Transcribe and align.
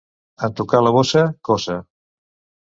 En 0.47 0.55
tocar 0.61 0.79
la 0.85 0.93
bossa, 0.95 1.21
coça. 1.51 1.77